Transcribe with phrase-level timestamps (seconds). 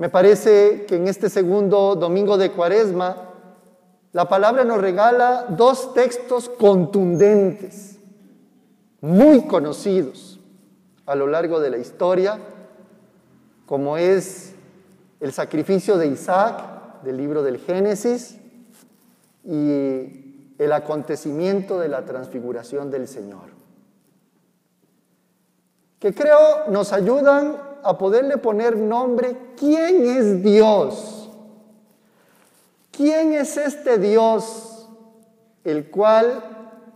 [0.00, 3.34] Me parece que en este segundo domingo de Cuaresma,
[4.12, 7.98] la palabra nos regala dos textos contundentes,
[9.02, 10.40] muy conocidos
[11.04, 12.38] a lo largo de la historia,
[13.66, 14.54] como es
[15.20, 18.38] el sacrificio de Isaac del libro del Génesis
[19.44, 23.50] y el acontecimiento de la transfiguración del Señor,
[25.98, 31.30] que creo nos ayudan a poderle poner nombre, ¿quién es Dios?
[32.90, 34.88] ¿Quién es este Dios
[35.64, 36.42] el cual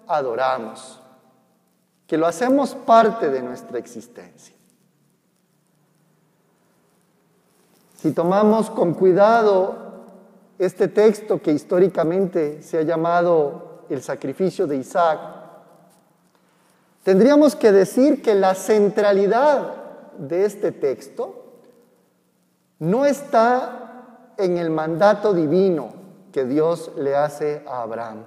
[0.07, 1.01] adoramos?
[2.07, 4.55] Que lo hacemos parte de nuestra existencia.
[7.97, 9.77] Si tomamos con cuidado
[10.59, 15.21] este texto que históricamente se ha llamado el sacrificio de Isaac,
[17.03, 19.84] tendríamos que decir que la centralidad
[20.19, 21.45] de este texto
[22.79, 25.93] no está en el mandato divino
[26.33, 28.25] que Dios le hace a Abraham.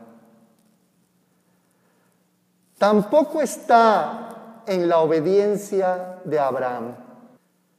[2.78, 6.96] Tampoco está en la obediencia de Abraham.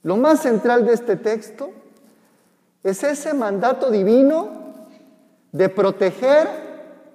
[0.02, 1.70] Lo más central de este texto
[2.82, 4.48] es ese mandato divino
[5.52, 6.48] de proteger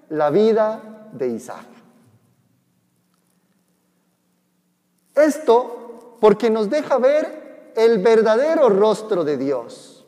[0.10, 1.66] la vida de Isaac.
[5.16, 5.83] Esto
[6.24, 10.06] porque nos deja ver el verdadero rostro de Dios.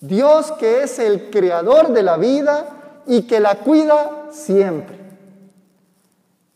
[0.00, 4.98] Dios que es el creador de la vida y que la cuida siempre.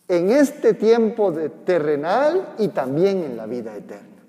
[0.09, 1.31] En este tiempo
[1.67, 4.23] terrenal y también en la vida eterna.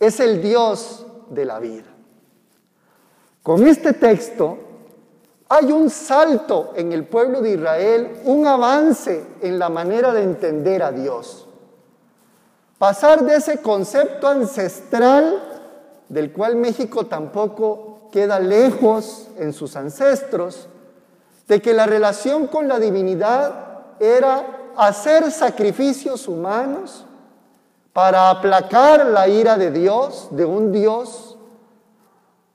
[0.00, 1.92] Es el Dios de la vida.
[3.42, 4.56] Con este texto
[5.50, 10.82] hay un salto en el pueblo de Israel, un avance en la manera de entender
[10.82, 11.43] a Dios.
[12.84, 15.42] Pasar de ese concepto ancestral
[16.10, 20.68] del cual México tampoco queda lejos en sus ancestros,
[21.48, 23.54] de que la relación con la divinidad
[24.00, 27.06] era hacer sacrificios humanos
[27.94, 31.38] para aplacar la ira de Dios, de un Dios,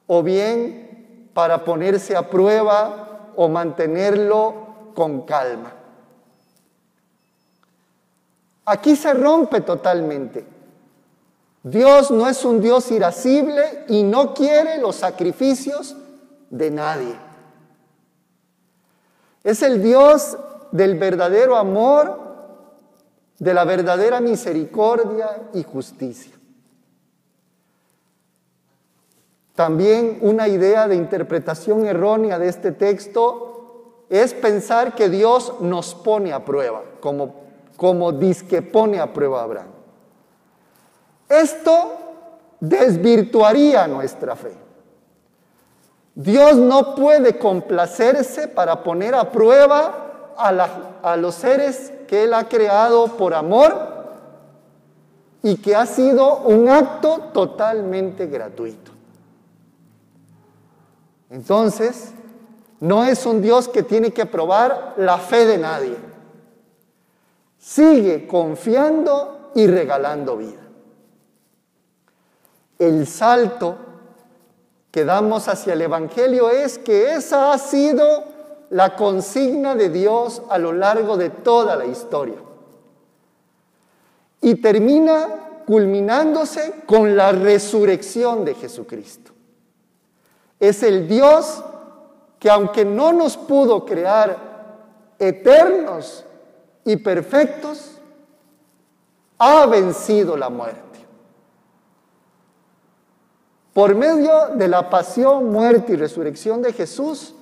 [0.05, 4.53] o bien para ponerse a prueba o mantenerlo
[4.93, 5.78] con calma.
[8.69, 10.45] Aquí se rompe totalmente.
[11.63, 15.97] Dios no es un Dios irascible y no quiere los sacrificios
[16.51, 17.15] de nadie.
[19.43, 20.37] Es el Dios
[20.71, 22.19] del verdadero amor
[23.39, 26.35] de la verdadera misericordia y justicia.
[29.55, 36.31] También una idea de interpretación errónea de este texto es pensar que Dios nos pone
[36.33, 37.48] a prueba, como,
[37.79, 39.71] como que pone a prueba a Abraham.
[41.29, 41.93] Esto
[42.59, 44.51] desvirtuaría nuestra fe.
[46.13, 50.49] Dios no puede complacerse para poner a prueba a,
[51.01, 53.73] a los seres que Él ha creado por amor
[55.41, 58.91] y que ha sido un acto totalmente gratuito.
[61.29, 62.11] Entonces,
[62.81, 66.08] no es un Dios que tiene que probar la fe de nadie.
[67.59, 70.61] Sigue confiando y regalando vida.
[72.79, 73.77] El salto
[74.89, 78.23] que damos hacia el Evangelio es que esa ha sido
[78.69, 82.37] la consigna de Dios a lo largo de toda la historia.
[84.41, 89.31] Y termina culminándose con la resurrección de Jesucristo.
[90.59, 91.61] Es el Dios
[92.39, 94.37] que aunque no nos pudo crear
[95.19, 96.25] eternos
[96.91, 97.99] y perfectos,
[99.37, 100.79] ha vencido la muerte.
[103.73, 107.35] Por medio de la pasión, muerte y resurrección de Jesús,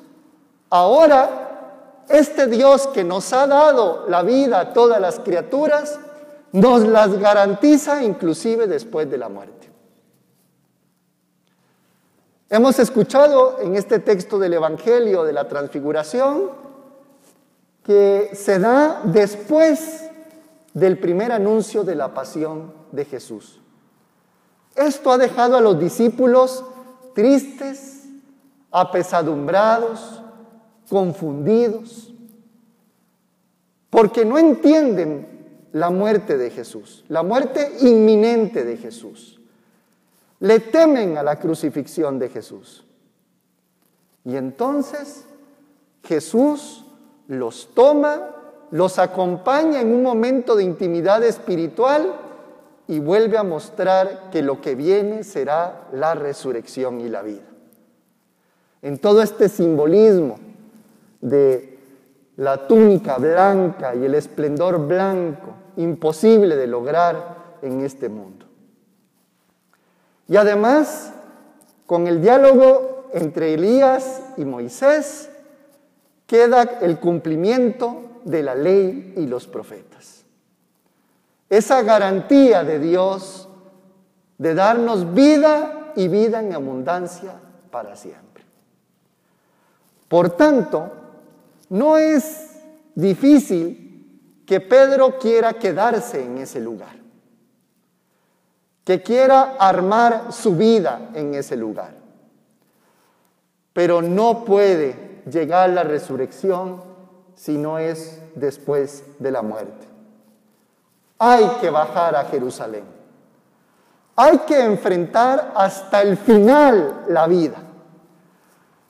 [0.69, 5.99] Ahora, este Dios que nos ha dado la vida a todas las criaturas,
[6.51, 9.71] nos las garantiza inclusive después de la muerte.
[12.49, 16.66] Hemos escuchado en este texto del Evangelio de la Transfiguración
[17.87, 20.03] que se da después
[20.73, 23.61] del primer anuncio de la pasión de Jesús.
[24.75, 26.65] Esto ha dejado a los discípulos
[27.15, 28.03] tristes,
[28.71, 30.21] apesadumbrados,
[30.89, 32.13] confundidos,
[33.89, 39.39] porque no entienden la muerte de Jesús, la muerte inminente de Jesús.
[40.41, 42.85] Le temen a la crucifixión de Jesús.
[44.25, 45.23] Y entonces
[46.03, 46.83] Jesús
[47.27, 48.35] los toma,
[48.71, 52.13] los acompaña en un momento de intimidad espiritual
[52.87, 57.43] y vuelve a mostrar que lo que viene será la resurrección y la vida.
[58.81, 60.39] En todo este simbolismo
[61.21, 61.77] de
[62.37, 68.45] la túnica blanca y el esplendor blanco, imposible de lograr en este mundo.
[70.27, 71.13] Y además,
[71.85, 75.29] con el diálogo entre Elías y Moisés,
[76.27, 80.25] queda el cumplimiento de la ley y los profetas.
[81.49, 83.47] Esa garantía de Dios
[84.37, 87.33] de darnos vida y vida en abundancia
[87.71, 88.43] para siempre.
[90.07, 90.91] Por tanto,
[91.69, 92.59] no es
[92.93, 96.95] difícil que Pedro quiera quedarse en ese lugar,
[98.83, 101.93] que quiera armar su vida en ese lugar,
[103.73, 106.81] pero no puede llegar la resurrección
[107.35, 109.87] si no es después de la muerte.
[111.19, 112.83] Hay que bajar a Jerusalén.
[114.15, 117.57] Hay que enfrentar hasta el final la vida.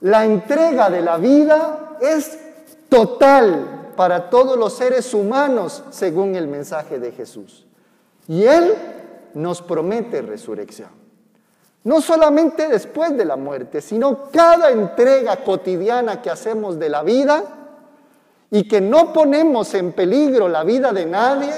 [0.01, 2.39] La entrega de la vida es
[2.87, 7.65] total para todos los seres humanos según el mensaje de Jesús.
[8.27, 8.73] Y Él
[9.33, 11.06] nos promete resurrección.
[11.83, 17.43] No solamente después de la muerte, sino cada entrega cotidiana que hacemos de la vida
[18.51, 21.53] y que no ponemos en peligro la vida de nadie,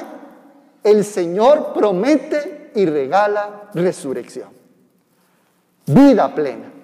[0.83, 4.49] el Señor promete y regala resurrección.
[5.85, 6.78] Vida plena.